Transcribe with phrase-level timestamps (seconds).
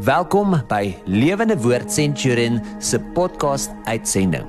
[0.00, 4.46] Welkom by Lewende Woord Centurion se podcast uitsending.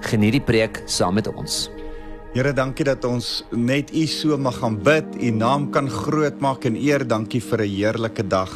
[0.00, 1.66] Geniet die preek saam met ons.
[2.32, 6.64] Here, dankie dat ons net U so mag gaan bid, U naam kan groot maak
[6.64, 7.04] en eer.
[7.04, 8.48] Dankie vir 'n heerlike dag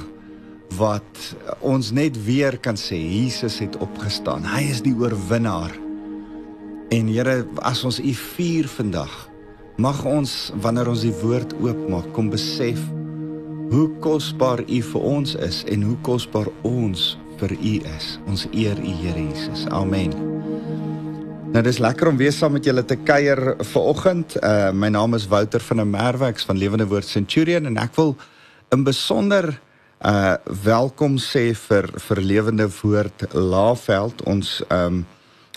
[0.78, 4.42] wat ons net weer kan sê Jesus het opgestaan.
[4.42, 5.76] Hy is die oorwinnaar.
[6.88, 9.28] En Here, as ons U vier vandag,
[9.76, 12.80] mag ons wanneer ons die woord oopmaak, kom besef
[13.72, 18.08] hoe kosbaar U vir ons is en hoe kosbaar ons vir U is.
[18.28, 19.64] Ons eer U Here Jesus.
[19.72, 20.12] Amen.
[21.52, 23.40] Nou dis lekker om weer saam met julle te kuier
[23.72, 24.36] vanoggend.
[24.44, 28.12] Uh my naam is Wouter van der Merwe van Lewende Woord Centurion en ek wil
[28.76, 29.48] in besonder
[30.04, 34.20] uh welkom sê vir vir Lewende Woord Laaveld.
[34.28, 35.06] Ons um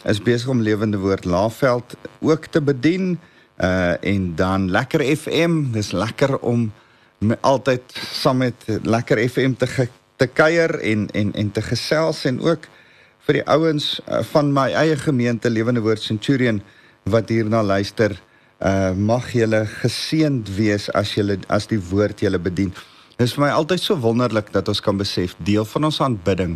[0.08, 3.18] is besig om Lewende Woord Laaveld ook te bedien
[3.60, 5.74] uh en dan Lekker FM.
[5.76, 6.85] Dis lekker om met
[7.42, 12.40] altyd saam met lekker FM te ge, te kuier en en en te gesels en
[12.42, 12.68] ook
[13.26, 16.62] vir die ouens uh, van my eie gemeente Lewende Woord Centurion
[17.10, 18.18] wat hierna luister
[18.66, 22.72] uh mag julle geseënd wees as julle as die woord julle bedien.
[23.18, 26.55] Dit is vir my altyd so wonderlik dat ons kan besef deel van ons aanbidding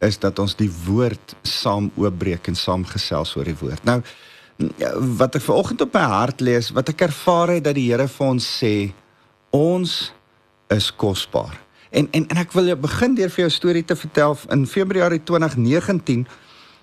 [0.00, 3.82] is dat ons die woord saam oopbreek en saam gesels oor die woord.
[3.84, 4.00] Nou
[5.18, 8.26] wat ek vanoggend op my hart lees, wat ek ervaar het dat die Here vir
[8.26, 8.90] ons sê,
[9.56, 10.12] ons
[10.70, 11.58] is kosbaar.
[11.90, 15.22] En en en ek wil jou begin deur vir jou storie te vertel in Februarie
[15.22, 16.26] 2019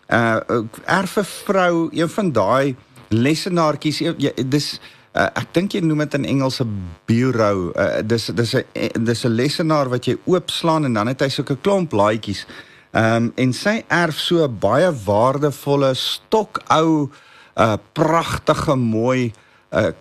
[0.07, 2.75] uh erf 'n vrou een van daai
[3.09, 4.03] lessenaartjies
[4.47, 4.79] dis
[5.13, 6.71] uh, ek dink jy noem dit in Engels 'n
[7.05, 11.29] bureau uh, dis dis 'n dis 'n lessenaar wat jy oopslaan en dan het hy
[11.29, 12.45] so 'n klomp laaitjies
[12.93, 17.09] um en sy erf so 'n baie waardevolle stokou
[17.55, 19.31] uh pragtige mooi
[19.71, 19.91] uh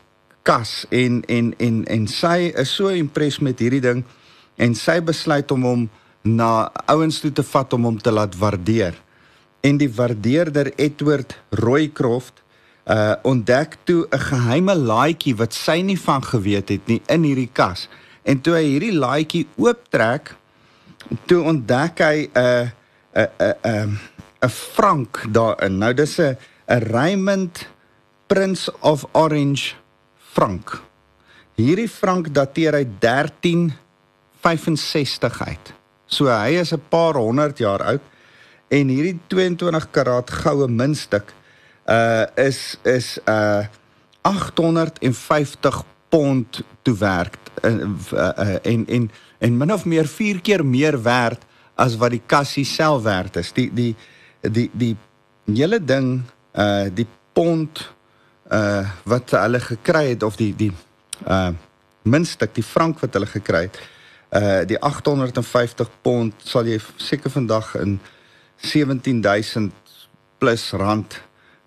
[0.46, 4.04] kas en en en en sy is so impressed met hierdie ding
[4.62, 5.84] en sy besluit om hom
[6.26, 8.94] na ouens toe te vat om hom te laat waardeer.
[9.66, 12.42] En die waardeerder Edward Roycroft
[12.86, 17.50] uh ontdek toe 'n geheime laaitjie wat sy nie van geweet het nie in hierdie
[17.52, 17.88] kas.
[18.22, 20.34] En toe hy hierdie laaitjie ooptrek,
[21.26, 22.70] toe ontdek hy 'n
[23.14, 23.28] 'n
[23.64, 23.98] 'n
[24.42, 25.78] 'n frank daarin.
[25.78, 26.36] Nou dis 'n
[26.68, 27.66] 'n Raymond
[28.26, 29.74] Prince of Orange
[30.36, 30.76] frank.
[31.56, 35.72] Hierdie frank dateer uit 1365 uit.
[36.06, 38.00] So hy is 'n paar honderd jaar oud
[38.68, 41.32] en hierdie 22 karaat goue muntstuk
[41.88, 43.64] uh is is uh
[44.22, 47.74] 850 pond toe werk uh,
[48.12, 51.44] uh, en en en min of meer 4 keer meer werd
[51.74, 53.52] as wat die kassie self werd is.
[53.52, 53.96] Die die
[54.40, 54.96] die die
[55.46, 57.95] hele ding uh die pond
[58.50, 60.72] uh wat hulle gekry het of die die
[61.26, 61.50] uh
[62.02, 63.80] muntstuk die frank wat hulle gekry het
[64.30, 67.98] uh die 850 pond sal jy seker vandag in
[68.62, 69.72] 17000
[70.38, 71.20] plus rand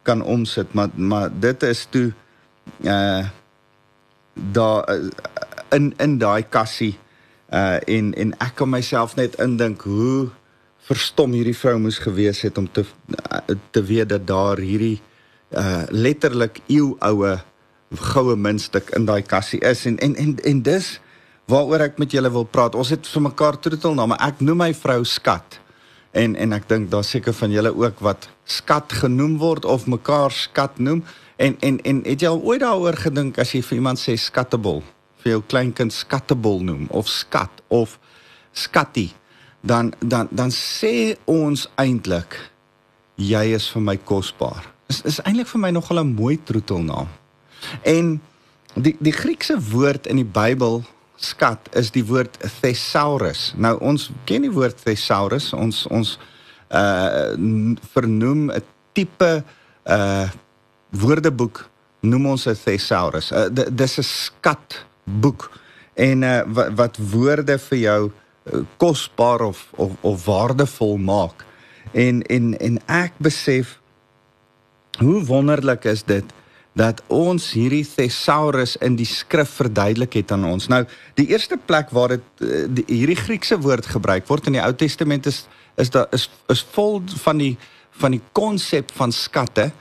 [0.03, 2.13] kan omsit maar maar dit is toe
[2.83, 3.27] uh
[4.55, 5.09] uh,
[5.69, 6.97] in in daai kassie
[7.51, 10.29] uh en en ek kan myself net indink hoe
[10.89, 12.85] verstom hierdie vrou moes gewees het om te
[13.71, 15.01] te weet dat daar hierdie
[15.51, 17.39] uh letterlik eeuoue
[17.89, 20.99] goue muntstuk in daai kassie is en en en en dis
[21.49, 22.75] waaroor ek met julle wil praat.
[22.77, 24.19] Ons het vir mekaar troetelname.
[24.21, 25.57] Ek noem my vrou Skat.
[26.13, 30.31] En en ek dink daar seker van julle ook wat Skat genoem word of mekaar
[30.31, 31.03] Skat noem.
[31.37, 34.83] En en en het jy al ooit daaroor gedink as jy vir iemand sê skattebol,
[35.23, 37.97] vir jou kleinkind skattebol noem of skat of
[38.51, 39.09] skatty,
[39.61, 42.35] dan dan dan sê ons eintlik
[43.15, 47.07] jy is vir my kosbaar is is eintlik vir my nogal 'n mooi troetelnaam.
[47.83, 48.21] En
[48.75, 50.83] die die Griekse woord in die Bybel
[51.15, 53.53] skat is die woord thesaurus.
[53.57, 56.17] Nou ons ken die woord thesaurus, ons ons
[56.69, 57.33] uh
[57.93, 58.63] vernoem 'n
[58.93, 59.43] tipe
[59.85, 60.29] uh
[60.89, 61.69] woordeboek
[62.01, 63.31] noem ons 'n thesaurus.
[63.31, 65.59] Uh, dis 'n skatboek
[65.93, 68.11] en uh wat, wat woorde vir jou
[68.53, 71.45] uh, kosbaar of of of waardevol maak.
[71.91, 73.78] En en en ek besef
[74.99, 76.25] Hoe wonderlik is dit
[76.77, 80.67] dat ons hierdie thesaurus in die skrif verduidelik het aan ons.
[80.71, 80.83] Nou,
[81.19, 85.27] die eerste plek waar dit eh, hierdie Griekse woord gebruik word in die Ou Testament
[85.29, 85.45] is
[85.79, 87.55] is daar is is vol van die
[87.99, 89.71] van die konsep van skatte,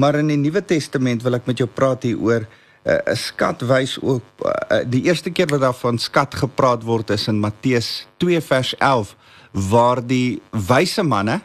[0.00, 2.46] maar in die Nuwe Testament wil ek met jou praat hier oor
[2.84, 6.84] eh, 'n uh, skat wys ook uh, die eerste keer wat daar van skat gepraat
[6.84, 9.16] word is in Matteus 2 vers 11
[9.52, 11.40] waar die wyse manne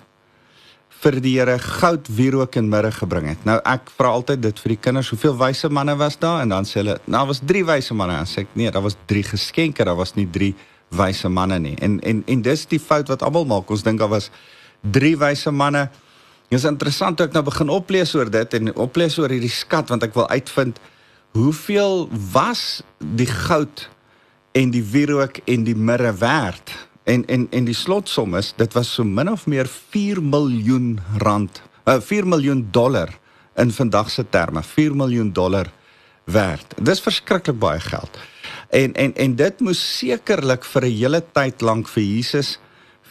[1.01, 3.45] vir die Here goud, wierook en mirre gebring het.
[3.48, 6.44] Nou ek vra altyd dit vir die kinders, hoeveel wyse manne was daar?
[6.44, 8.19] En dan sê hulle, nou was 3 wyse manne.
[8.21, 10.53] En sê ek, nee, daar was 3 geskenke, daar was nie 3
[10.92, 11.75] wyse manne nie.
[11.80, 13.69] En en en dis die fout wat almal maak.
[13.69, 14.30] Ons dink daar was
[14.81, 15.89] drie wyse manne.
[16.50, 19.92] Dit is interessant toe ek nou begin oplees oor dit en oplees oor hierdie skat
[19.94, 20.81] want ek wil uitvind
[21.38, 23.88] hoeveel was die goud
[24.51, 26.74] en die wierook en die mirre werd.
[27.03, 31.62] En en en die slotsom is dit was so min of meer 4 miljoen rand,
[31.86, 33.09] uh, eh, 4 miljoen dollar
[33.56, 35.71] in vandag se terme, 4 miljoen dollar
[36.24, 36.75] werd.
[36.77, 38.19] Dis verskriklik baie geld.
[38.69, 42.59] En en en dit moes sekerlik vir 'n hele tyd lank vir Jesus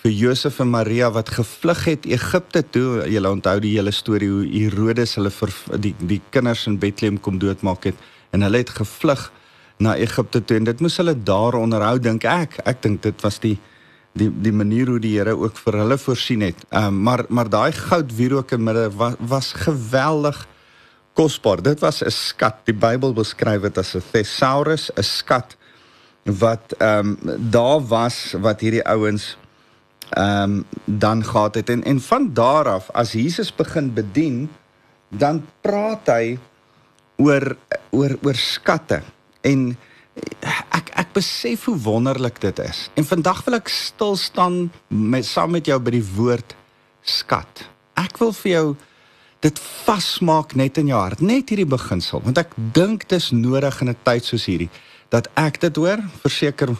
[0.02, 3.04] vir Josef en Maria wat gevlug het Egipte toe.
[3.10, 7.38] Jy onthou die hele storie hoe Herodes hulle vir die die kinders in Bethlehem kom
[7.38, 7.96] doodmaak het
[8.30, 9.32] en hulle het gevlug
[9.78, 12.60] na Egipte toe en dit moes hulle daar onderhou dink ek.
[12.64, 13.58] Ek dink dit was die
[14.12, 16.64] die die manier hoe die Here ook vir hulle voorsien het.
[16.70, 20.46] Ehm um, maar maar daai goud wierook in midde was was geweldig
[21.12, 21.62] kosbaar.
[21.62, 22.56] Dit was 'n skat.
[22.64, 25.56] Die Bybel beskryf dit as 'n thesaurus, 'n skat
[26.24, 29.36] wat ehm um, daar was wat hierdie ouens
[30.10, 34.50] ehm um, dan gehad het en en van daar af as Jesus begin bedien
[35.08, 36.38] dan praat hy
[37.16, 37.56] oor
[37.90, 39.02] oor oor skatte
[39.40, 39.78] en
[41.10, 45.66] ek besef hoe wonderlik dit is en vandag wil ek stil staan met saam met
[45.66, 46.54] jou by die woord
[47.02, 47.66] skat
[47.98, 48.66] ek wil vir jou
[49.42, 53.82] dit vasmaak net in jou hart net hierdie beginsel want ek dink dit is nodig
[53.82, 54.70] in 'n tyd soos hierdie
[55.10, 56.70] dat ek dit hoor verseker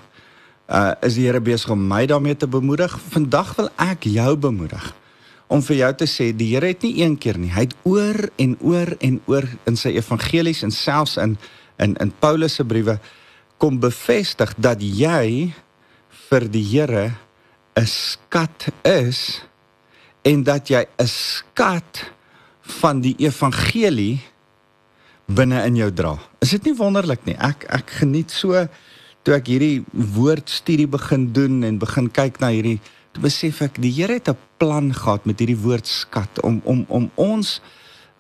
[0.71, 2.95] uh, is die Here besig om my daarmee te bemoedig.
[3.11, 4.95] Vandag wil ek jou bemoedig
[5.51, 7.51] om vir jou te sê die Here het nie een keer nie.
[7.51, 11.37] Hy het oor en oor en oor in sy evangelies en selfs in
[11.81, 12.99] in in Paulus se briewe
[13.61, 15.53] kom bevestig dat jy
[16.31, 17.13] vir die Here
[17.77, 19.43] 'n skat is
[20.25, 22.11] en dat jy 'n skat
[22.81, 24.21] van die evangelie
[25.27, 26.19] binne in jou dra.
[26.41, 27.37] Is dit nie wonderlik nie?
[27.39, 28.67] Ek ek geniet so
[29.23, 32.81] toe ek hierdie woordstudie begin doen en begin kyk na hierdie
[33.13, 36.85] toe besef ek die Here het 'n plan gehad met hierdie woord skat om om
[36.89, 37.61] om ons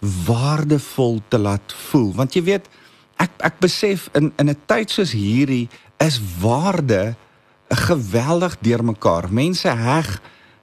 [0.00, 2.68] waardevol te laat voel want jy weet
[3.20, 5.68] ek ek besef in in 'n tyd soos hierdie
[6.00, 7.14] is waarde
[7.68, 9.32] geweldig deurmekaar.
[9.32, 10.20] Mense heg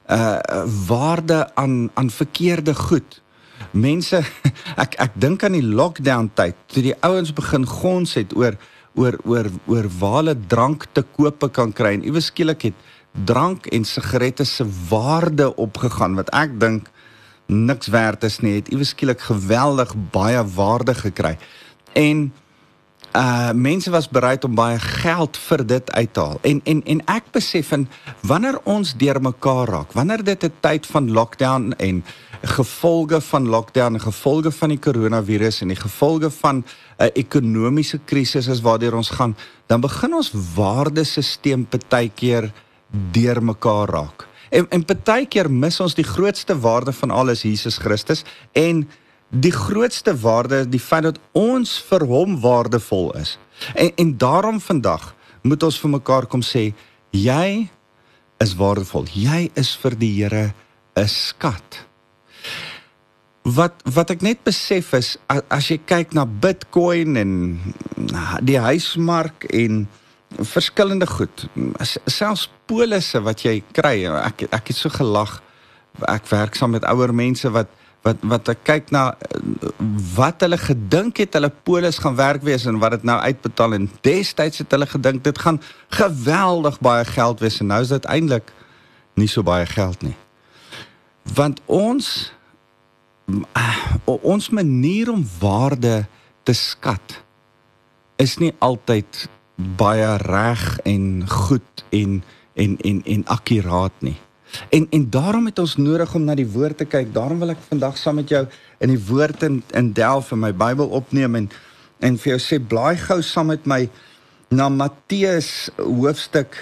[0.10, 0.40] uh
[0.88, 3.22] waarde aan aan verkeerde goed.
[3.72, 4.24] Mense
[4.84, 8.58] ek ek dink aan die lockdown tyd toe die ouens begin gons het oor
[8.96, 11.94] oor oor oor waar hulle drank te koop kan kry.
[11.94, 12.86] En iewes skielik het
[13.26, 16.90] drank en sigarette se waarde opgegaan wat ek dink
[17.48, 18.58] niks werd is nie.
[18.60, 21.38] Het iewes skielik geweldig baie waarde gekry.
[21.94, 22.32] En
[23.16, 27.02] uh mense was bereid om baie geld vir dit uit te haal en en en
[27.06, 27.88] ek besef en
[28.22, 32.04] wanneer ons deurmekaar raak wanneer dit 'n tyd van lockdown en
[32.42, 36.64] gevolge van lockdown en gevolge van die koronavirus en die gevolge van
[36.98, 42.52] 'n ekonomiese krisis is waardeur ons gaan, dan begin ons waardesisteem partykeer
[43.12, 44.28] deurmekaar raak.
[44.50, 48.90] En en partykeer mis ons die grootste waarde van alles Jesus Christus en
[49.30, 53.38] die grootste waarde die feit dat ons vir hom waardevol is.
[53.76, 56.74] En en daarom vandag moet ons vir mekaar kom sê
[57.12, 57.68] jy
[58.38, 59.08] is waardevol.
[59.14, 60.54] Jy is vir die Here
[60.96, 61.88] 'n skat
[63.48, 67.32] wat wat ek net besef is as jy kyk na Bitcoin en
[68.44, 69.86] die huismark en
[70.44, 71.46] verskillende goed
[72.12, 75.40] selfs polisse wat jy kry ek ek het so gelag
[76.12, 77.72] ek werk saam met ouer mense wat
[78.08, 79.04] wat wat ek kyk na
[80.16, 83.90] wat hulle gedink het hulle polis gaan werk wees en wat dit nou uitbetaal en
[84.08, 85.60] destyds het hulle gedink dit gaan
[86.00, 88.54] geweldig baie geld wees en nou is dit eintlik
[89.20, 90.16] nie so baie geld nie
[91.36, 92.32] want ons
[94.06, 96.06] ons manier om waarde
[96.48, 97.20] te skat
[98.16, 102.22] is nie altyd baie reg en goed en
[102.54, 104.18] en en en akkuraat nie.
[104.70, 107.14] En en daarom het ons nodig om na die woord te kyk.
[107.14, 108.46] Daarom wil ek vandag saam met jou
[108.84, 111.50] in die woord in in delf in my Bybel opneem en
[112.00, 113.88] en vir jou sê blaai gou saam met my
[114.54, 116.56] na Matteus hoofstuk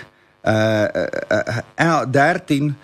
[0.47, 0.87] uh,
[1.31, 2.75] uh, uh 13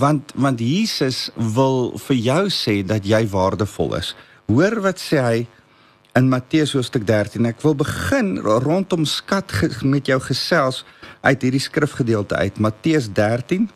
[0.00, 4.14] want want Jesus wil vir jou sê dat jy waardevol is.
[4.48, 5.46] Hoor wat sê hy
[6.14, 7.46] in Matteus hoofstuk 13.
[7.50, 9.50] Ek wil begin rondom skat
[9.82, 10.84] met jou gesels
[11.24, 13.68] uit hierdie skrifgedeelte uit Matteus 13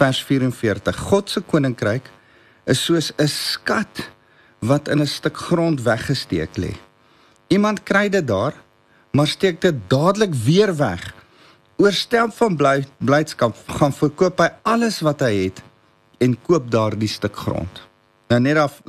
[0.00, 0.96] vers 44.
[1.10, 2.08] God se koninkryk
[2.64, 4.10] is soos 'n skat
[4.60, 6.72] wat in 'n stuk grond weggesteek lê.
[7.48, 8.54] Iemand kry dit daar,
[9.12, 11.14] maar steek dit dadelik weer weg
[11.76, 15.62] oorstel van bly blydskap gaan verkoop hy alles wat hy het
[16.20, 17.88] en koop daardie stuk grond.
[18.28, 18.82] Nou net af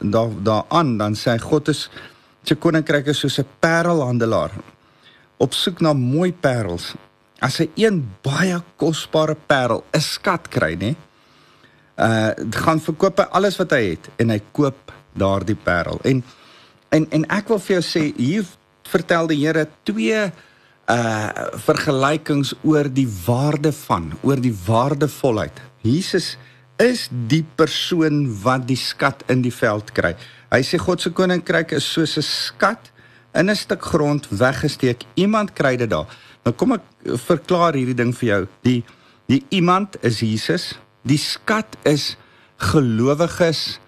[0.00, 1.90] daar daaraan dan sê God is
[2.42, 4.52] sy koninkryk is soos 'n parelhandelaar
[5.36, 6.94] op soek na mooi parels
[7.44, 10.94] as hy een baie kosbare parel, 'n skat kry, nê?
[11.96, 16.00] Uh gaan verkoop hy alles wat hy het en hy koop daardie parel.
[16.04, 16.22] En
[16.90, 18.44] en en ek wil vir jou sê hier
[18.82, 20.32] vertel die Here twee
[20.86, 21.30] uh
[21.66, 25.60] vergelykings oor die waarde van, oor die waardevolheid.
[25.82, 26.36] Jesus
[26.78, 30.14] is die persoon wat die skat in die veld kry.
[30.52, 32.92] Hy sê God se koninkryk is soos 'n skat
[33.34, 35.04] in 'n stuk grond weggesteek.
[35.14, 36.06] Iemand kry dit daar.
[36.46, 36.84] Nou kom ek
[37.26, 38.42] verklaar hierdie ding vir jou.
[38.62, 38.78] Die
[39.26, 40.76] die iemand is Jesus.
[41.02, 42.12] Die skat is
[42.62, 43.80] gelowiges,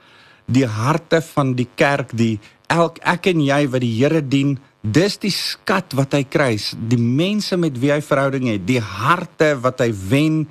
[0.50, 5.14] die harte van die kerk, die elk ek en jy wat die Here dien, dis
[5.22, 6.56] die skat wat hy kry.
[6.90, 10.42] Die mense met wie hy verhouding het, die harte wat hy wen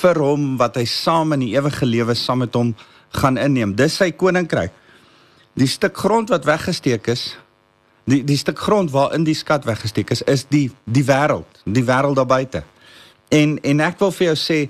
[0.00, 2.72] vir hom wat hy saam in die ewige lewe saam met hom
[3.20, 3.76] gaan inneem.
[3.76, 4.72] Dis sy koninkryk.
[5.58, 7.34] Die stuk grond wat weggesteek is,
[8.10, 12.18] die die stuk grond waarin die skat weggesteek is, is die die wêreld, die wêreld
[12.18, 12.64] daar buite.
[13.30, 14.60] En en ek wil vir jou sê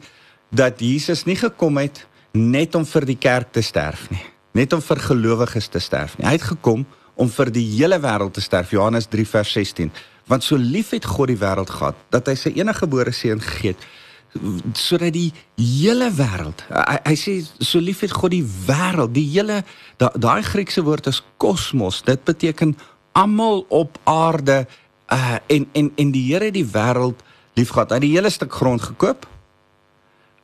[0.51, 2.05] dat Jesus nie gekom het
[2.37, 4.23] net om vir die kerk te sterf nie,
[4.59, 6.27] net om vir gelowiges te sterf nie.
[6.29, 6.85] Hy het gekom
[7.21, 8.71] om vir die hele wêreld te sterf.
[8.75, 9.91] Johannes 3 vers 16.
[10.31, 13.75] Want so lief het God die wêreld gehad dat hy sy enige gebore seun gegee
[13.75, 13.91] het
[14.79, 19.63] sodat die hele wêreld hy, hy sê so lief het God die wêreld die hele
[19.99, 22.77] daai da Griekse woord is kosmos dit beteken
[23.13, 24.67] almal op aarde
[25.13, 27.23] uh, en en en die Here het die wêreld
[27.59, 27.91] liefgehad.
[27.91, 29.27] Hy het die hele stuk grond gekoop.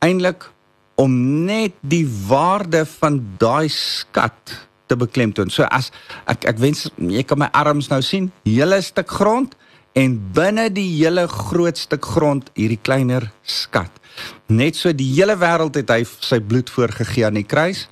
[0.03, 0.49] Eintlik
[0.97, 1.13] om
[1.45, 4.55] net die waarde van daai skat
[4.87, 5.51] te beklemtoon.
[5.53, 5.91] So as
[6.29, 9.55] ek ek wens jy kan my arms nou sien, hele stuk grond
[9.97, 13.91] en binne die hele groot stuk grond hierdie kleiner skat.
[14.49, 17.85] Net so die hele wêreld het hy sy bloed voorgegee aan die kruis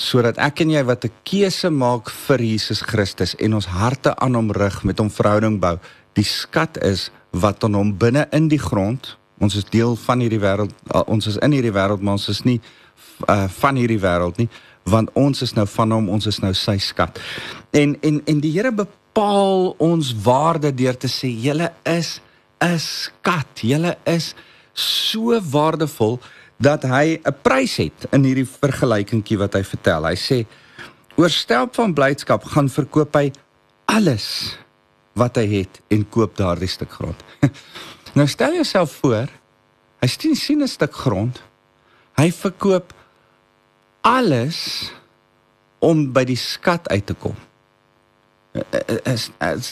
[0.00, 4.34] sodat ek en jy wat 'n keuse maak vir Jesus Christus en ons harte aan
[4.34, 5.78] hom rig met hom verhouding bou,
[6.14, 9.16] die skat is wat aan hom binne in die grond.
[9.38, 10.72] Ons is deel van hierdie wêreld.
[11.06, 12.60] Ons is in hierdie wêreld, maar ons is nie
[13.28, 14.48] uh, van hierdie wêreld nie,
[14.84, 17.20] want ons is nou van hom, ons is nou sy skat.
[17.72, 22.20] En en en die Here bepaal ons waarde deur te sê julle is
[22.60, 23.60] 'n skat.
[23.62, 24.34] Julle is
[24.74, 26.20] so waardevol
[26.60, 30.04] dat hy 'n prys het in hierdie vergelykingkie wat hy vertel.
[30.04, 30.46] Hy sê
[31.16, 33.32] oorstelp van blydskap gaan verkoop hy
[33.88, 34.56] alles
[35.16, 37.16] wat hy het en koop daardie stuk grond.
[38.16, 39.28] nou stel jouself voor,
[40.00, 41.42] hy sien sien 'n stuk grond.
[42.16, 42.92] Hy verkoop
[44.00, 44.92] alles
[45.80, 47.36] om by die skat uit te kom.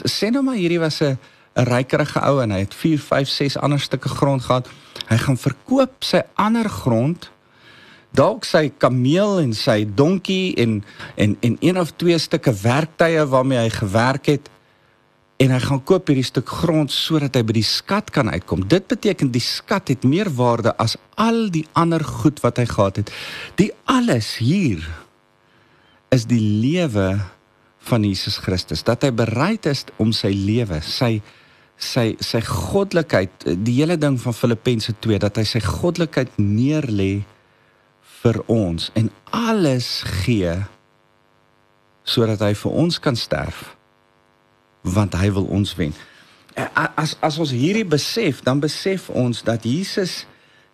[0.05, 1.19] Sien nou maar hierdie was 'n
[1.59, 4.69] 'n rykerige ou en hy het 4, 5, 6 ander stukke grond gehad.
[5.09, 7.31] Hy gaan verkoop sy ander grond,
[8.15, 10.85] dalk sy kameel en sy donkie en
[11.17, 14.51] en en een of twee stukke werktuie waarmee hy gewerk het
[15.39, 18.65] en hy gaan koop hierdie stuk grond sodat hy by die skat kan uitkom.
[18.67, 23.03] Dit beteken die skat het meer waarde as al die ander goed wat hy gehad
[23.03, 23.13] het.
[23.61, 24.83] Die alles hier
[26.11, 27.21] is die lewe
[27.89, 31.21] van Jesus Christus dat hy bereid is om sy lewe, sy
[31.79, 37.23] sy sy goddelikheid die hele ding van Filippense 2 dat hy sy goddelikheid neerlê
[38.19, 40.57] vir ons en alles gee
[42.09, 43.79] sodat hy vir ons kan sterf
[44.83, 45.93] want hy wil ons wen.
[46.75, 50.25] As as ons hierdie besef, dan besef ons dat Jesus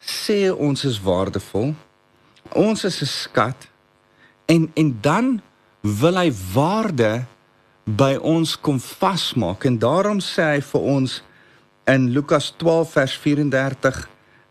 [0.01, 1.75] sê ons is waardevol.
[2.53, 3.69] Ons is 'n skat
[4.47, 5.43] en en dan
[5.81, 7.25] wil hy waarde
[7.85, 9.65] by ons kom vasmaak.
[9.69, 11.21] En daarom sê hy vir ons
[11.91, 14.03] in Lukas 12 vers 34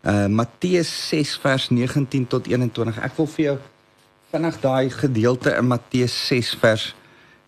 [0.04, 3.54] uh Matteus 6 vers 19 tot 21 ek wil vir jou
[4.34, 6.84] vinnig daai gedeelte in Matteus 6 vers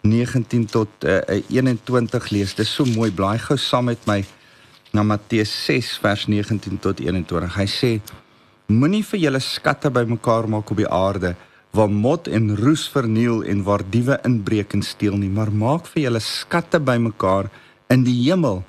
[0.07, 2.55] 19 tot uh, 21 lees.
[2.55, 3.11] Dis so mooi.
[3.11, 4.23] Blaai gou saam met my
[4.97, 7.91] na Matteus 6 vers 19 tot 21 hy sê
[8.73, 11.35] moenie vir julle skatte bymekaar maak op die aarde
[11.77, 16.07] waar mot en roes verniel en waar diewe inbreek en steel nie, maar maak vir
[16.07, 17.51] julle skatte bymekaar
[17.93, 18.63] in die hemel,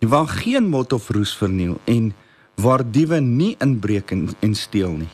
[0.00, 2.12] waar geen mot of roes verniel en
[2.58, 5.12] waar diewe nie inbreek en, en steel nie.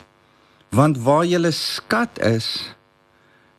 [0.75, 2.47] Want waar julle skat is,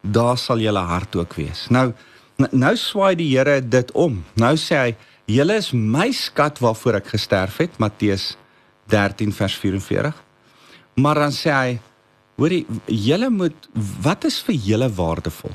[0.02, 1.66] daar sal julle hart ook wees.
[1.71, 1.92] Nou
[2.37, 4.18] nou swaai die Here dit om.
[4.37, 4.90] Nou sê hy,
[5.38, 8.35] julle is my skat waarvoor ek gesterf het, Matteus
[8.92, 10.18] 13 vers 44.
[11.00, 11.78] Maar dan sê hy
[12.37, 13.69] Hoorie, julle moet
[14.05, 15.55] wat is vir julle waardevol?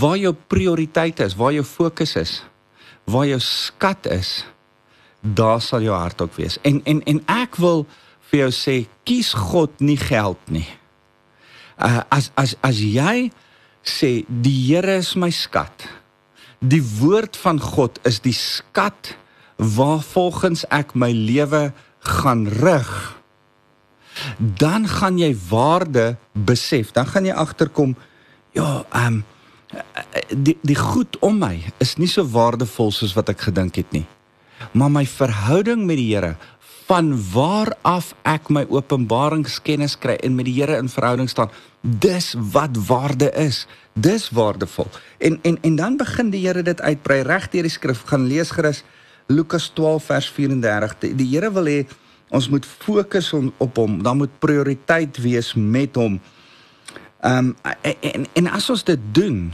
[0.00, 2.40] Waar jou prioriteite is, waar jou fokus is,
[3.06, 4.40] waar jou skat is,
[5.22, 6.58] daar sal jou hart ook wees.
[6.66, 7.86] En en en ek wil
[8.30, 8.76] vir jou sê,
[9.06, 10.66] kies God nie geld nie.
[11.78, 13.30] Uh, as as as jy
[13.86, 15.86] sê die Here is my skat.
[16.58, 19.14] Die woord van God is die skat
[19.56, 21.70] waar volgens ek my lewe
[22.06, 22.90] gaan rig,
[24.38, 26.92] dan gaan jy waarde besef.
[26.92, 27.96] Dan gaan jy agterkom
[28.52, 29.24] ja, ehm um,
[30.30, 34.06] die die goed om my is nie so waardevol soos wat ek gedink het nie.
[34.72, 36.36] Maar my verhouding met die Here
[36.86, 41.50] van waar af ek my openbaringskennis kry en met die Here in verhouding staan,
[41.82, 43.64] dis wat waarde is.
[43.92, 44.86] Dis waardevol.
[45.18, 48.06] En en en dan begin die Here dit uitbrei reg deur die skrif.
[48.06, 48.84] Gaan lees gerus
[49.26, 50.98] Lukas 12 vers 34.
[50.98, 51.80] Die, die Here wil hê
[52.30, 54.00] ons moet fokus on, op hom.
[54.02, 56.20] Dan moet prioriteit wees met hom.
[57.20, 59.52] Ehm um, en, en en as ons dit doen,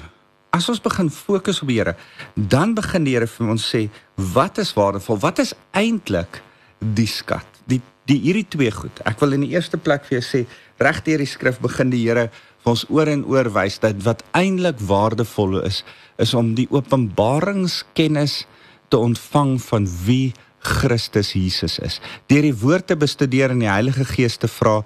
[0.50, 1.96] as ons begin fokus op die Here,
[2.34, 3.86] dan begin die Here vir ons sê
[4.34, 5.20] wat is waardevol?
[5.22, 6.42] Wat is eintlik
[6.82, 7.46] die skat.
[7.70, 8.98] Die die hierdie twee goed.
[9.06, 10.40] Ek wil in die eerste plek vir jou sê
[10.82, 12.26] regdeur die skrif begin die Here
[12.62, 15.82] vir ons oor en oor wys dat wat eintlik waardevol is
[16.22, 18.42] is om die openbaringskennis
[18.90, 21.98] te ontvang van wie Christus Jesus is.
[22.30, 24.80] Deur die woord te bestudeer en die Heilige Gees te vra,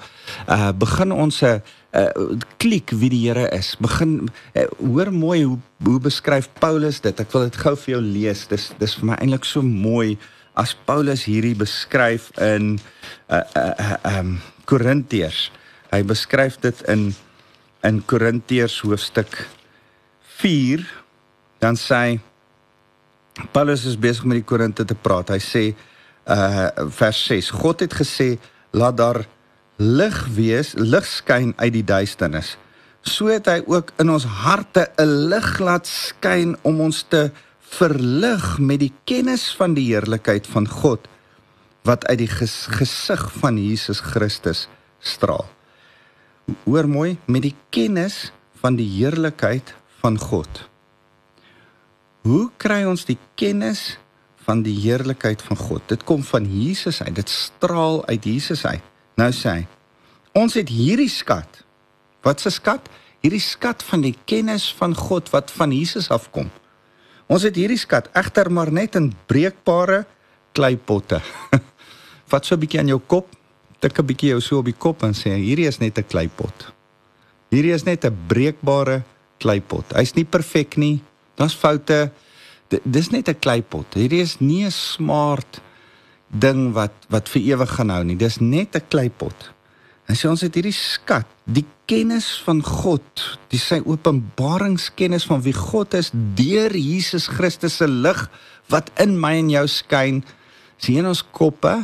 [0.48, 1.60] uh begin ons 'n
[1.92, 3.76] uh, klik wie die Here is.
[3.80, 7.20] Begin uh, hoor mooi hoe hoe beskryf Paulus dit.
[7.20, 8.46] Ek wil dit gou vir jou lees.
[8.48, 10.16] Dis dis vir my eintlik so mooi
[10.56, 12.78] as Paulus hierdie beskryf in
[13.28, 15.50] uh uh um Korintiërs.
[15.92, 17.14] Hy beskryf dit in
[17.84, 19.46] in Korintiërs hoofstuk
[20.40, 20.82] 4
[21.60, 22.18] dan sê
[23.52, 25.34] Paulus is besig met die Korinte te praat.
[25.34, 25.64] Hy sê
[26.26, 28.36] uh vers 6: God het gesê
[28.72, 29.24] laat daar
[29.76, 32.56] lig wees, lig skyn uit die duisternis.
[33.06, 38.58] So het hy ook in ons harte 'n lig laat skyn om ons te verlig
[38.58, 41.08] met die kennis van die heerlikheid van God
[41.86, 45.46] wat uit die ges gesig van Jesus Christus straal.
[46.64, 50.68] Hoor mooi, met die kennis van die heerlikheid van God.
[52.26, 54.00] Hoe kry ons die kennis
[54.42, 55.84] van die heerlikheid van God?
[55.86, 57.14] Dit kom van Jesus uit.
[57.14, 58.82] Dit straal uit Jesus uit.
[59.14, 59.60] Nou sê hy,
[60.34, 61.62] ons het hierdie skat.
[62.26, 62.90] Wat 'n skat?
[63.22, 66.50] Hierdie skat van die kennis van God wat van Jesus afkom.
[67.28, 70.06] Ons het hierdie skat egter maar net in breekbare
[70.52, 71.22] kleipotte.
[72.30, 73.28] Vat so 'n bietjie aan jou kop,
[73.78, 76.74] tik 'n bietjie jou so op die kop en sê hierdie is net 'n kleipot.
[77.50, 79.04] Hierdie is net 'n breekbare
[79.38, 79.94] kleipot.
[79.94, 81.02] Hy's nie perfek nie.
[81.36, 82.10] Daar's foute.
[82.68, 83.94] D dis net 'n kleipot.
[83.94, 85.60] Hierdie is nie 'n smart
[86.28, 88.16] ding wat wat vir ewig gaan hou nie.
[88.16, 89.52] Dis net 'n kleipot.
[90.06, 95.54] En sê ons het hierdie skat, die kennis van God, die sy openbaringskennis van wie
[95.56, 98.30] God is deur Jesus Christus se lig
[98.70, 100.22] wat in my en jou skyn,
[100.78, 101.74] sien ons koppe.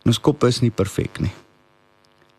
[0.00, 1.32] En ons koppe is nie perfek nie.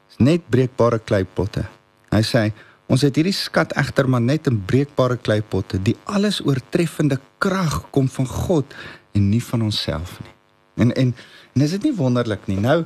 [0.09, 1.67] Dis net breekbare kleipotte.
[2.11, 2.49] Hy sê
[2.91, 5.79] ons het hierdie skat egter maar net in breekbare kleipotte.
[5.79, 8.75] Die alles oortreffende krag kom van God
[9.15, 10.35] en nie van onsself nie.
[10.83, 11.13] En en
[11.55, 12.59] en is dit nie wonderlik nie.
[12.59, 12.83] Nou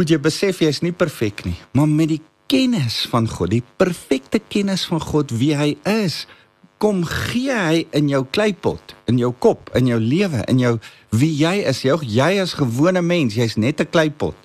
[0.00, 3.64] moet jy besef jy is nie perfek nie, maar met die kennis van God, die
[3.80, 6.24] perfekte kennis van God wie hy is,
[6.82, 10.72] kom gee hy in jou kleipot, in jou kop, in jou lewe, in jou
[11.14, 11.84] wie jy is.
[11.86, 14.36] Jy jy is gewone mens, jy's net 'n kleipot.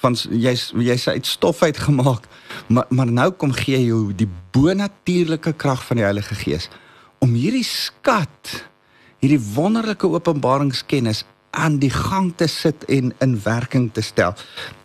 [0.00, 2.24] Van jy's jy's uit stof uit gemaak,
[2.68, 6.70] maar maar nou kom gee jou die bonatuurlike krag van die Heilige Gees
[7.20, 8.54] om hierdie skat,
[9.20, 14.34] hierdie wonderlike openbaringskennis aan die gang te sit en in werking te stel.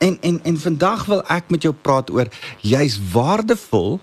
[0.04, 3.99] En en en vandag wil ek met jou praat oor jy's waardevol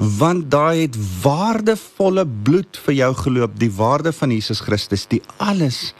[0.00, 5.90] want daai het waardevolle bloed vir jou geloop, die waarde van Jesus Christus, die alles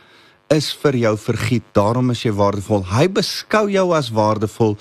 [0.51, 1.65] is vir jou vergiet.
[1.73, 2.85] Daarom is jy waardevol.
[2.91, 4.77] Hy beskou jou as waardevol.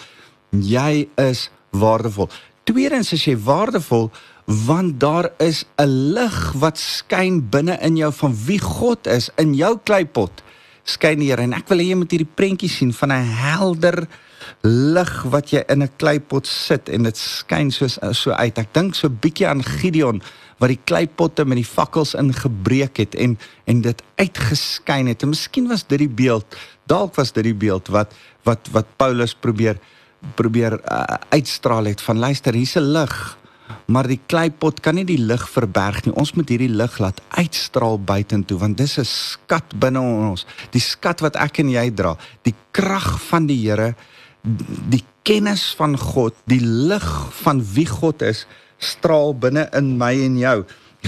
[0.52, 2.30] Jy is waardevol.
[2.66, 4.10] Tweedens is jy waardevol
[4.66, 9.54] want daar is 'n lig wat skyn binne in jou van wie God is in
[9.54, 10.42] jou kleipot
[10.90, 14.08] skyn Here en ek wil hê jy moet hierdie prentjie sien van 'n helder
[14.64, 18.58] lig wat jy in 'n kleipot sit en dit skyn soos so uit.
[18.58, 20.22] Ek dink so 'n bietjie aan Gideon
[20.60, 25.24] wat die kleipotte met die fakkels ingebreek het en en dit uitgeskyn het.
[25.24, 26.45] En miskien was dit die beeld,
[26.86, 29.80] dalk was dit die beeld wat wat wat Paulus probeer
[30.36, 33.39] probeer uh, uitstraal het van luister, hier's 'n lig
[33.89, 36.13] maar die kleipot kan nie die lig verberg nie.
[36.17, 40.45] Ons moet hierdie lig laat uitstraal buitentoe want dis 'n skat binne ons.
[40.72, 43.95] Die skat wat ek en jy dra, die krag van die Here,
[44.89, 47.10] die kennis van God, die lig
[47.43, 48.45] van wie God is,
[48.80, 50.58] straal binne in my en jou.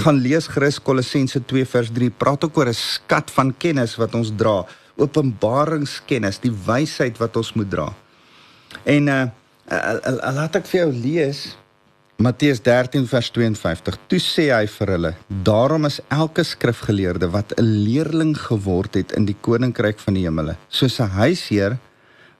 [0.03, 2.09] Gaan lees Christus Kolossense 2 vers 3.
[2.09, 7.53] Praat ook oor 'n skat van kennis wat ons dra, openbaringskennis, die wysheid wat ons
[7.53, 7.93] moet dra.
[8.83, 9.25] En uh,
[9.71, 11.57] uh, uh, uh laat ek vir jou lees
[12.21, 13.97] Matteus 13 vers 52.
[14.07, 19.25] Toe sê hy vir hulle: "Daarom is elke skrifgeleerde wat 'n leerling geword het in
[19.25, 21.77] die koninkryk van die hemele, soos 'n huisheer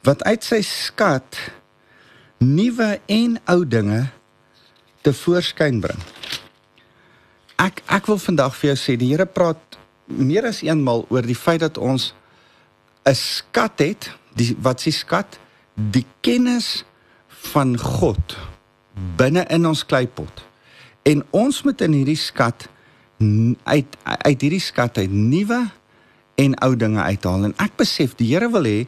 [0.03, 1.37] wat uit sy skat
[2.37, 4.09] nuwe en ou dinge
[5.01, 5.99] te voorskyn bring."
[7.61, 11.37] Ek ek wil vandag vir jou sê die Here praat meer as eenmal oor die
[11.37, 12.13] feit dat ons
[13.05, 15.39] 'n skat het, die wat s'ie skat?
[15.75, 16.83] Die kennis
[17.53, 18.37] van God
[19.17, 20.45] binne in ons kleipot.
[21.03, 22.67] En ons moet in hierdie skat
[23.63, 25.69] uit uit hierdie skat uit nuwe
[26.41, 28.87] en ou dinge uithaal en ek besef die Here wil hê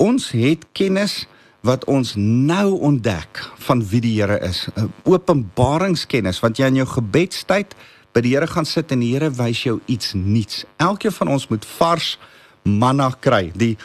[0.00, 1.24] ons het kennis
[1.66, 4.66] wat ons nou ontdek van wie die Here is.
[5.04, 7.74] Openbaringskennis wat jy in jou gebedstyd
[8.14, 10.64] by die Here gaan sit en die Here wys jou iets nuuts.
[10.80, 12.14] Elkeen van ons moet vars
[12.62, 13.50] manna kry.
[13.54, 13.76] Die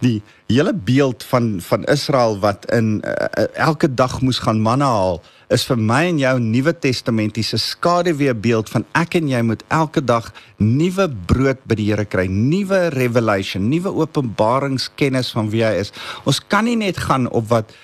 [0.00, 0.20] die
[0.52, 5.64] hele beeld van van Israel wat in uh, elke dag moes gaan manna haal is
[5.68, 10.30] vir my en jou Nuwe Testamentiese skaduwee beeld van ek en jy moet elke dag
[10.58, 15.92] nuwe brood by die Here kry, nuwe revelation, nuwe openbaringskennis van wie hy is.
[16.28, 17.74] Ons kan nie net gaan op wat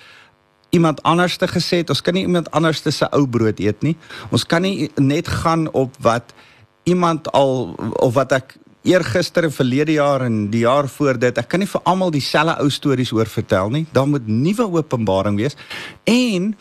[0.73, 3.95] iemand anders te gesê het, ons kan nie iemand anders se ou brood eet nie.
[4.33, 6.33] Ons kan nie net gaan op wat
[6.89, 11.37] iemand al of wat ek eergister en verlede jaar en die jaar voor dit.
[11.37, 13.85] Ek kan nie vir almal dieselfde ou stories oor vertel nie.
[13.91, 15.57] Daar moet nuwe openbaring wees.
[16.03, 16.55] En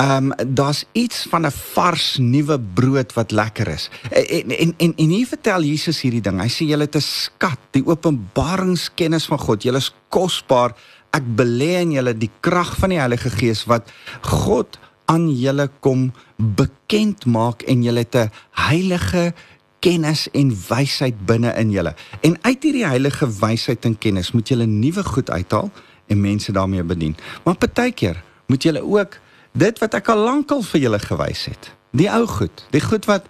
[0.00, 3.90] ehm um, daar's iets van 'n vars nuwe brood wat lekker is.
[4.10, 6.40] En en en, en hier vertel Jesus hierdie ding.
[6.40, 9.62] Hy sê julle het 'n skat, die openbaringskennis van God.
[9.62, 10.74] Julle is kosbaar.
[11.10, 14.78] Ek belê in julle die krag van die Heilige Gees wat God
[15.10, 18.30] aan julle kom bekend maak en julle het 'n
[18.68, 19.34] heilige
[19.80, 21.94] kennis en wysheid binne in julle.
[22.20, 25.70] En uit hierdie heilige wysheid en kennis moet julle nuwe goed uithaal
[26.10, 27.16] en mense daarmee bedien.
[27.44, 29.18] Maar partykeer moet julle ook
[29.52, 31.70] dit wat ek al lankal vir julle gewys het.
[31.96, 33.28] Die ou goed, die goed wat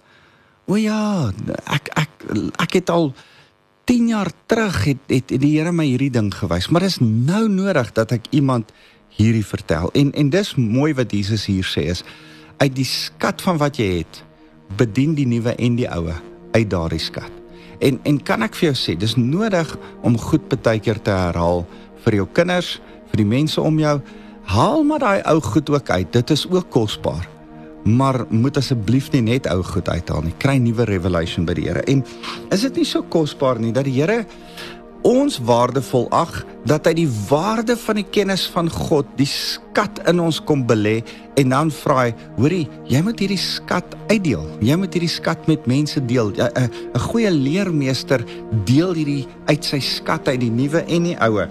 [0.69, 1.31] o ja,
[1.65, 2.25] ek ek
[2.61, 3.11] ek het al
[3.89, 7.47] 10 jaar terug het het die Here my hierdie ding gewys, maar dit is nou
[7.49, 8.71] nodig dat ek iemand
[9.17, 9.89] hierdie vertel.
[9.97, 12.03] En en dis mooi wat Jesus hier sê is
[12.61, 14.21] uit die skat van wat jy het,
[14.77, 17.31] bedien die nuwe en die oue uit daardie skat.
[17.81, 19.69] En en kan ek vir jou sê, dis nodig
[20.05, 21.65] om goed baie keer te herhaal
[22.05, 22.79] vir jou kinders,
[23.11, 23.99] vir die mense om jou.
[24.51, 26.13] Haal maar daai ou goed ook uit.
[26.13, 27.27] Dit is ook kosbaar.
[27.83, 30.33] Maar moet asseblief nie net ou goed uithaal nie.
[30.37, 31.81] Kry nuwe revelation by die Here.
[31.89, 32.03] En
[32.53, 34.25] is dit nie so kosbaar nie dat die Here
[35.07, 40.21] ons waardevol ag dat hy die waarde van die kennis van God, die skat in
[40.21, 40.99] ons kom belê
[41.39, 44.45] en dan vra hy, hoorie, jy moet hierdie skat uitdeel.
[44.61, 46.31] Jy moet hierdie skat met mense deel.
[46.37, 48.21] 'n 'n goeie leermeester
[48.65, 51.47] deel hierdie uit sy skat uit die nuwe en die ou.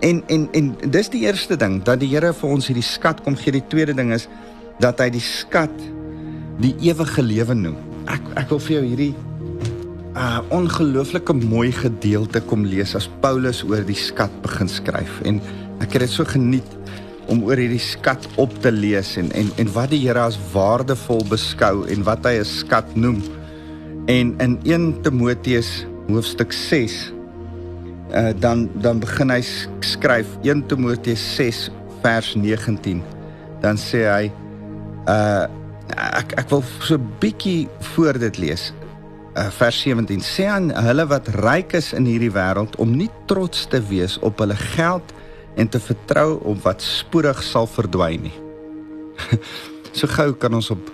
[0.00, 3.36] En en en dis die eerste ding dat die Here vir ons hierdie skat kom
[3.36, 3.52] gee.
[3.52, 4.28] Die tweede ding is
[4.78, 5.74] dat hy die skat
[6.60, 7.76] die ewige lewe noem.
[8.06, 9.14] Ek ek wil vir jou hierdie
[10.16, 15.40] uh, ongelooflike mooi gedeelte kom lees as Paulus oor die skat begin skryf en
[15.82, 16.68] ek het dit so geniet
[17.32, 21.24] om oor hierdie skat op te lees en en en wat die Here as waardevol
[21.30, 23.22] beskou en wat hy 'n skat noem.
[24.06, 27.12] En in 1 Timoteus hoofstuk 6
[28.12, 29.40] uh dan dan begin hy
[29.80, 31.70] skryf 1 Timoteus 6
[32.02, 33.02] vers 19.
[33.60, 34.24] Dan sê hy
[35.08, 35.48] uh
[35.94, 38.72] ek ek wil so 'n bietjie voor dit lees
[39.34, 43.80] vers 17 sê aan hulle wat ryk is in hierdie wêreld om nie trots te
[43.82, 45.14] wees op hulle geld
[45.58, 48.34] en te vertrou op wat spoedig sal verdwyn nie.
[49.98, 50.90] so gou kan ons op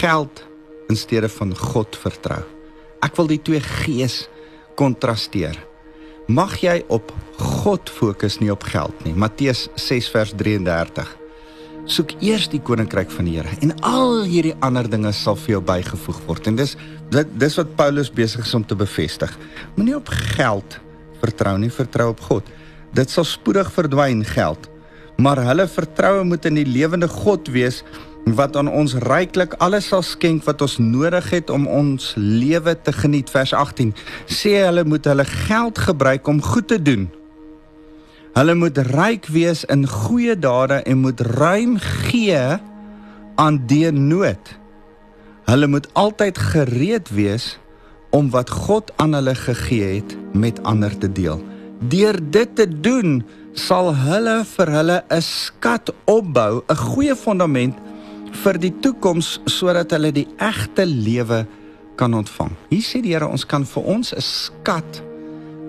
[0.00, 0.42] geld
[0.90, 2.42] in steede van God vertrou.
[3.02, 4.24] Ek wil die twee gees
[4.78, 5.58] kontrasteer.
[6.26, 9.14] Mag jy op God fokus nie op geld nie.
[9.14, 11.25] Matteus 6 vers 33
[11.86, 15.62] soek eers die koninkryk van die Here en al hierdie ander dinge sal vir jou
[15.68, 16.48] bygevoeg word.
[16.50, 16.74] En dis
[17.14, 19.30] dit dis wat Paulus besig is om te bevestig.
[19.76, 20.80] Moenie op geld
[21.22, 22.50] vertrou nie, vertrou op God.
[22.96, 24.66] Dit sal spoedig verdwyn geld.
[25.22, 27.82] Maar hulle vertroue moet in die lewende God wees
[28.36, 32.92] wat aan ons ryklik alles sal skenk wat ons nodig het om ons lewe te
[32.92, 33.30] geniet.
[33.30, 33.94] Vers 18
[34.26, 37.06] sê hulle moet hulle geld gebruik om goed te doen
[38.36, 42.58] Hulle moet ryk wees in goeie dade en moet ruim gee
[43.40, 44.50] aan die nood.
[45.48, 47.54] Hulle moet altyd gereed wees
[48.12, 51.40] om wat God aan hulle gegee het met ander te deel.
[51.88, 53.22] Deur dit te doen,
[53.56, 57.74] sal hulle vir hulle 'n skat opbou, 'n goeie fondament
[58.44, 61.46] vir die toekoms sodat hulle die egte lewe
[61.96, 62.52] kan ontvang.
[62.68, 65.05] Hier sê die Here ons kan vir ons 'n skat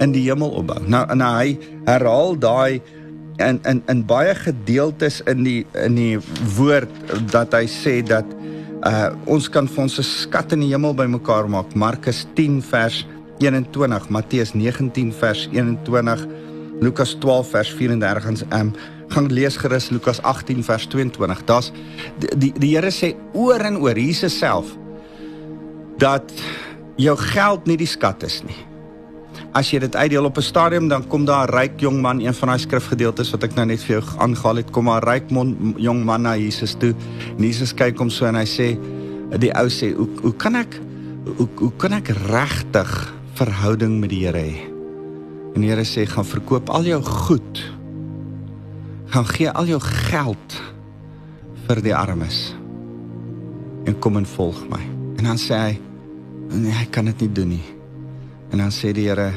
[0.03, 0.79] in die hemel opbou.
[0.85, 1.57] Nou en nou, hy
[1.87, 2.81] herhaal daai
[3.37, 6.17] in in in baie gedeeltes in die in die
[6.57, 6.91] woord
[7.31, 8.25] dat hy sê dat
[8.85, 11.75] uh ons kan vir ons 'n skat in die hemel bymekaar maak.
[11.75, 13.05] Markus 10 vers
[13.39, 16.25] 21, Matteus 19 vers 21,
[16.81, 18.73] Lukas 12 vers 34 en um,
[19.07, 21.43] gaan lees gerus Lukas 18 vers 22.
[21.45, 21.71] Daar's
[22.19, 24.75] die die, die Here sê oor en oor Jesus self
[25.97, 26.33] dat
[26.97, 28.57] jou geld nie die skat is nie.
[29.57, 32.33] As jy dit uitdeel op 'n stadium dan kom daar 'n ryk jong man, een
[32.33, 35.73] van daai skrifgedeeltes wat ek nou net vir jou aangehaal het, kom 'n ryk mon,
[35.77, 36.93] jong man na Jesus toe.
[37.37, 38.77] En Jesus kyk hom so en hy sê
[39.39, 40.79] die ou sê, "Hoe hoe kan ek
[41.37, 44.57] hoe, hoe kan ek regtig verhouding met die Here hê?"
[45.55, 47.73] En die Here sê, "Gaan verkoop al jou goed.
[49.07, 50.61] Gaan gee al jou geld
[51.67, 52.55] vir die armes
[53.85, 54.81] en kom en volg my."
[55.17, 55.79] En dan sê hy,
[56.51, 57.76] "Nee, ek kan dit nie doen nie."
[58.51, 59.33] En dan sê die Here,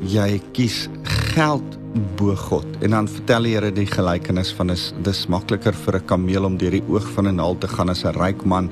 [0.00, 0.88] "Jy kies
[1.34, 1.78] geld
[2.16, 6.06] bo God." En dan vertel die Here die gelykenis van is dis makliker vir 'n
[6.06, 8.70] kameel om deur die oog van 'n naald te gaan as 'n ryk man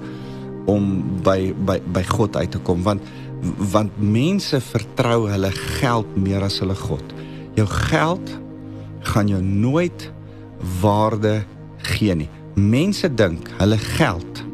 [0.66, 3.02] om by by by God uit te kom, want
[3.72, 5.50] want mense vertrou hulle
[5.80, 7.04] geld meer as hulle God.
[7.54, 8.38] Jou geld
[9.00, 10.10] gaan jou nooit
[10.80, 11.44] waarde
[11.76, 12.28] gee nie.
[12.54, 14.44] Mense dink hulle geld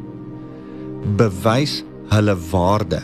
[1.17, 3.01] bewys hulle waarde.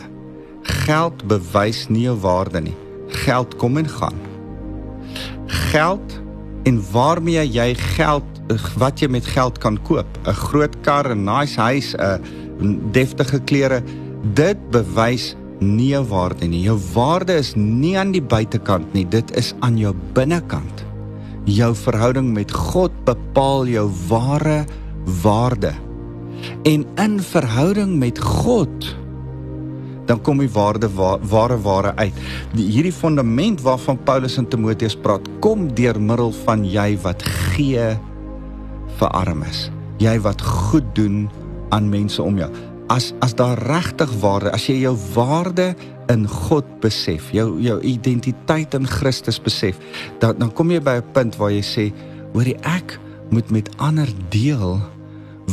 [0.61, 2.75] Geld bewys nie jou waarde nie.
[3.25, 4.19] Geld kom en gaan.
[5.45, 6.19] Geld
[6.63, 8.27] en waarmee jy geld
[8.77, 13.83] wat jy met geld kan koop, 'n groot kar, 'n nice huis, 'n deftige klere,
[14.33, 16.61] dit bewys nie jou waarde nie.
[16.61, 20.85] Jou waarde is nie aan die buitekant nie, dit is aan jou binnekant.
[21.45, 24.65] Jou verhouding met God bepaal jou ware
[25.23, 25.73] waarde.
[26.63, 28.95] En in verhouding met God
[30.09, 32.13] dan kom die waarde ware ware uit.
[32.55, 37.91] Die hierdie fundament waarvan Paulus en Timoteus praat, kom deur middel van jy wat gee
[38.99, 39.69] vir armes.
[40.01, 41.29] Jy wat goed doen
[41.71, 42.49] aan mense om jou.
[42.91, 45.71] As as daar regtig waarde, as jy jou waarde
[46.11, 49.79] in God besef, jou jou identiteit in Christus besef,
[50.19, 51.93] dan dan kom jy by 'n punt waar jy sê,
[52.33, 52.99] hoorie ek
[53.31, 54.81] moet met ander deel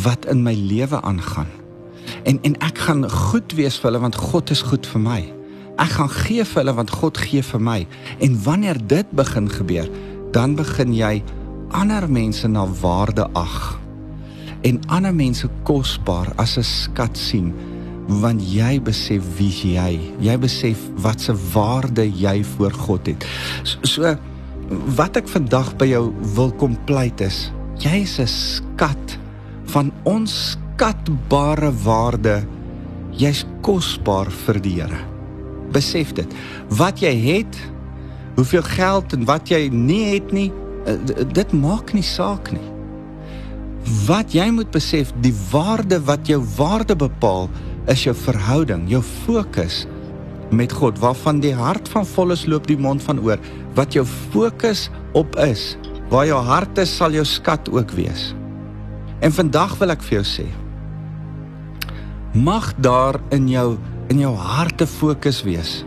[0.03, 1.58] wat in my lewe aangaan.
[2.25, 5.21] En en ek gaan goed wees vir hulle want God is goed vir my.
[5.79, 7.81] Ek gaan gee vir hulle want God gee vir my.
[8.19, 9.89] En wanneer dit begin gebeur,
[10.33, 11.23] dan begin jy
[11.71, 13.79] ander mense na waarde ag.
[14.67, 17.55] En ander mense kosbaar as 'n skat sien
[18.09, 20.01] want jy besef wie jy.
[20.21, 23.27] Jy besef wat se waarde jy voor God het.
[23.63, 24.17] So, so
[24.97, 29.19] wat ek vandag by jou wil kom pleit is, jy is 'n skat
[29.73, 29.93] van
[30.79, 32.47] onskatbare waarde.
[33.11, 35.01] Jy's kosbaar vir die Here.
[35.75, 36.35] Besef dit.
[36.71, 37.57] Wat jy het,
[38.37, 40.53] hoeveel geld en wat jy nie het nie,
[40.87, 40.95] eh,
[41.35, 42.63] dit maak nie saak nie.
[44.07, 47.51] Wat jy moet besef, die waarde wat jou waarde bepaal,
[47.89, 49.87] is jou verhouding, jou fokus
[50.51, 53.39] met God waarvan die hart van vol is loop die mond van oor
[53.75, 55.77] wat jou fokus op is
[56.09, 58.35] waar jou hart is sal jou skat ook wees
[59.21, 60.68] En vandag wil ek vir jou sê
[62.45, 63.77] mag daar in jou
[64.09, 65.83] in jou harte fokus wees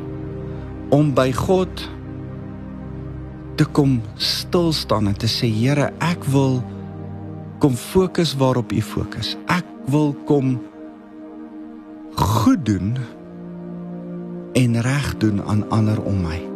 [0.94, 1.88] om by God
[3.58, 6.60] te kom stil staan en te sê Here, ek wil
[7.62, 9.36] kom fokus waarop U fokus.
[9.48, 10.60] Ek wil kom
[12.18, 12.96] goed doen
[14.58, 16.52] en reg doen aan ander om my.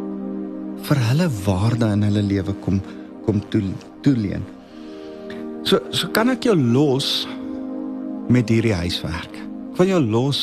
[0.86, 2.80] vir hulle waarde in hulle lewe kom
[3.26, 4.44] kom toeleen.
[5.66, 7.26] So so kan ek jou los
[8.30, 9.45] met hierdie huiswerk.
[9.76, 10.38] Ek wil jou los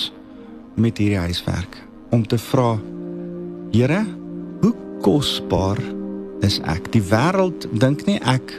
[0.77, 1.79] met hierdie huiswerk
[2.13, 2.75] om te vra
[3.73, 4.03] Here,
[4.61, 5.79] hoe kosbaar
[6.45, 6.91] is ek?
[6.93, 8.51] Die wêreld dink nie ek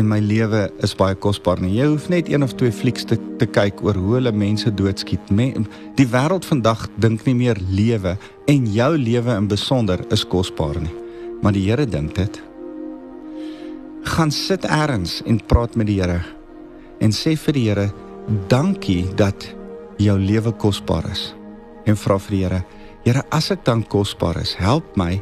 [0.00, 1.74] en my lewe is baie kosbaar nie.
[1.76, 5.28] Jy hoef net een of twee flieks te, te kyk oor hoe hulle mense doodskiet.
[5.28, 5.50] Me,
[5.98, 8.14] die wêreld vandag dink nie meer lewe
[8.48, 10.94] en jou lewe in besonder is kosbaar nie.
[11.44, 12.38] Maar die Here dink dit
[14.14, 16.22] gaan sit eers en praat met die Here
[17.04, 17.86] en sê vir die Here
[18.48, 19.50] dankie dat
[19.98, 21.34] jou lewe kosbaar is.
[21.86, 22.64] En vra vir die Here
[23.04, 25.18] Here as ek dan kosbaar is help my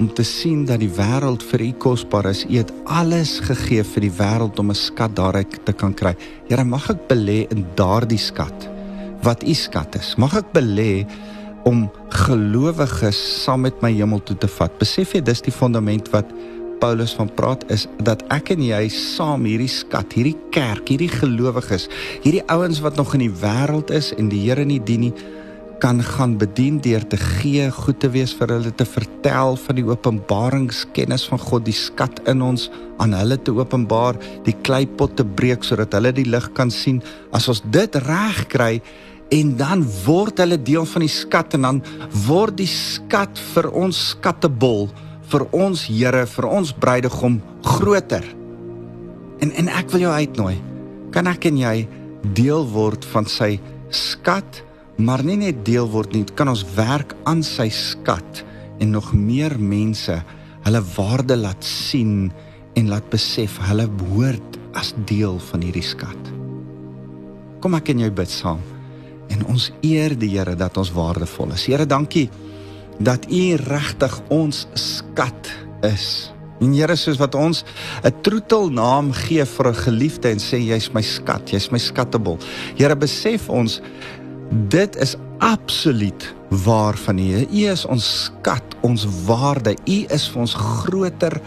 [0.00, 2.44] om te sien dat die wêreld vir u kosbaar is.
[2.48, 6.14] U het alles gegee vir die wêreld om 'n skat daaruit te kan kry.
[6.48, 8.68] Here mag ek belê in daardie skat
[9.22, 10.16] wat u skat is.
[10.16, 11.06] Mag ek belê
[11.64, 14.78] om gelowiges saam met my hemel toe te vat.
[14.78, 16.26] Besef jy dis die fundament wat
[16.80, 21.88] Paulus van praat is dat ek en jy saam hierdie skat, hierdie kerk, hierdie gelowiges,
[22.24, 25.14] hierdie ouens wat nog in die wêreld is en die Here nie dien nie,
[25.80, 29.84] kan gaan bedien deur te gee, goed te wees vir hulle te vertel van die
[29.84, 32.70] openbaringskennis van God, die skat in ons
[33.02, 37.02] aan hulle te openbaar, die kleipot te breek sodat hulle die lig kan sien.
[37.36, 38.72] As ons dit reg kry
[39.34, 41.82] en dan word hulle deel van die skat en dan
[42.26, 44.88] word die skat vir ons skattebol,
[45.36, 47.40] vir ons Here, vir ons bruidegom
[47.76, 48.24] groter.
[49.44, 50.56] En en ek wil jou uitnooi.
[51.12, 51.76] Kan ek en jy
[52.34, 53.58] deel word van sy
[53.92, 54.66] skat?
[54.96, 58.42] maar nie net deel word nie, kan ons werk aan sy skat
[58.80, 60.14] en nog meer mense
[60.66, 62.30] hulle waarde laat sien
[62.76, 66.32] en laat besef hulle behoort as deel van hierdie skat.
[67.60, 68.62] Kom ek en jy bid saam
[69.32, 71.64] en ons eer die Here dat ons waardevol is.
[71.66, 72.28] Here, dankie
[72.98, 76.32] dat U regtig ons skat is.
[76.60, 77.64] En Here, soos wat ons
[78.04, 82.38] 'n troetelnaam gee vir 'n geliefde en sê jy's my skat, jy's my skattebol.
[82.76, 83.80] Here, besef ons
[84.50, 87.46] Dit is absoluut waar van U.
[87.50, 89.74] U is ons skat, ons waarde.
[89.84, 91.40] U is vir ons groter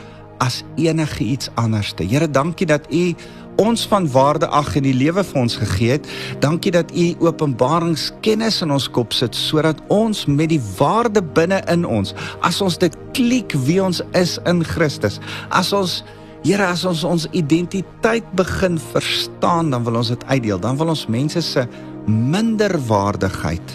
[0.43, 2.03] as enige iets anderste.
[2.03, 3.15] Here, dankie dat U
[3.59, 6.07] ons van waarde ag in die lewe vir ons gegee het.
[6.43, 11.85] Dankie dat U openbaringskennis in ons kop sit sodat ons met die waarde binne in
[11.85, 15.19] ons, as ons dit klik wie ons is in Christus,
[15.49, 16.01] as ons
[16.39, 20.61] Here, as ons ons identiteit begin verstaan, dan wil ons dit uitdeel.
[20.63, 21.65] Dan wil ons mense se
[22.07, 23.73] minderwaardigheid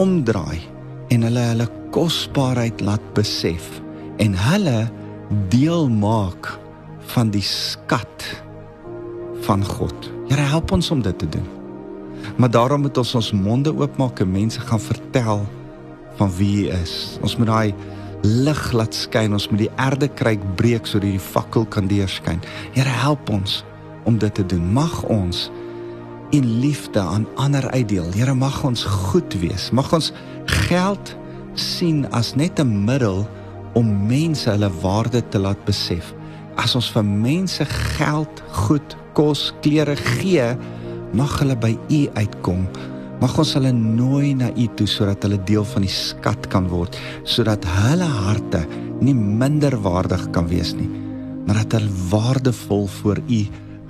[0.00, 0.62] omdraai
[1.12, 3.68] en hulle hulle kosbaarheid laat besef
[4.24, 4.78] en hulle
[5.52, 6.48] deel maak
[7.12, 8.24] van die skat
[9.46, 10.10] van God.
[10.28, 11.48] Here help ons om dit te doen.
[12.36, 15.42] Maar daarom moet ons ons monde oopmaak en mense gaan vertel
[16.16, 17.18] van wie hy is.
[17.22, 17.74] Ons moet daai
[18.22, 19.34] lig laat skyn.
[19.34, 22.42] Ons moet die aarde kryk breek sodat die fakkel kan deurskyn.
[22.76, 23.62] Here help ons
[24.08, 24.64] om dit te doen.
[24.72, 25.48] Mag ons
[26.32, 28.08] en liefde aan ander uitdeel.
[28.14, 29.70] Here mag ons goed wees.
[29.70, 30.12] Mag ons
[30.68, 31.16] geld
[31.54, 33.28] sien as net 'n middel
[33.74, 36.14] om mense hulle waarde te laat besef.
[36.56, 40.52] As ons vir mense geld, goed, kos, klere gee,
[41.12, 42.66] mag hulle by U uitkom.
[43.22, 46.96] Mag ons hulle nooi na U toe sodat hulle deel van die skat kan word,
[47.28, 48.64] sodat hulle harte
[49.02, 50.88] nie minderwaardig kan wees nie,
[51.46, 53.40] maar dat hulle waardevol voor U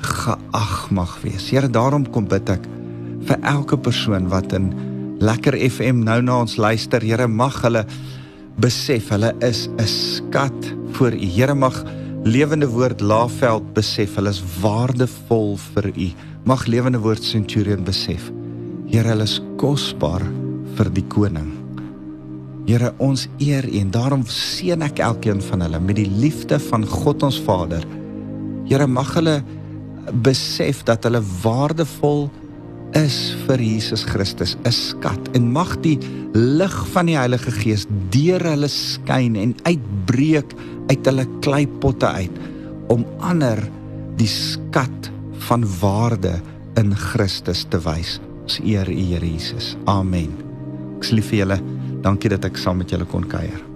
[0.02, 1.50] geag mag wees.
[1.50, 2.64] Here, daarom kom bid ek
[3.28, 4.72] vir elke persoon wat in
[5.22, 7.04] Lekker FM nou na ons luister.
[7.04, 7.84] Here, mag hulle
[8.58, 10.60] besef hulle is 'n skat
[10.98, 11.26] vir U.
[11.36, 11.76] Here, mag
[12.22, 16.06] Lewende Woord Laaveld besef hulle is waardevol vir U.
[16.46, 18.28] Mag Lewende Woord Centurion besef.
[18.86, 20.22] Here, hulle is kosbaar
[20.78, 21.48] vir die koning.
[22.68, 26.86] Here, ons eer U en daarom seën ek elkeen van hulle met die liefde van
[26.86, 27.82] God ons Vader.
[28.70, 29.40] Here, mag hulle
[30.22, 32.41] besef dat hulle waardevol is
[33.46, 35.98] vir Jesus Christus, 'n skat en mag die
[36.34, 40.54] lig van die Heilige Gees deur hulle skyn en uitbreek
[40.90, 42.38] uit hulle kleipotte uit
[42.88, 43.58] om ander
[44.16, 45.10] die skat
[45.48, 46.40] van waarde
[46.76, 48.20] in Christus te wys.
[48.42, 49.76] Ons eer U Here Jesus.
[49.86, 50.32] Amen.
[50.98, 51.60] Ek lief vir julle.
[52.02, 53.71] Dankie dat ek saam met julle kon kuier.